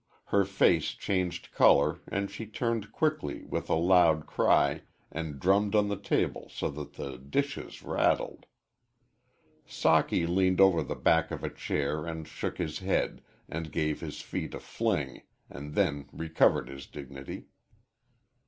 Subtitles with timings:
[0.29, 4.81] Her face changed color and she turned quickly, with a loud cry,
[5.11, 8.47] and drummed on the table so that the dishes rattled.
[9.67, 14.21] Socky leaned over the back of a chair and shook his head, and gave his
[14.21, 17.49] feet a fling and then recovered his dignity.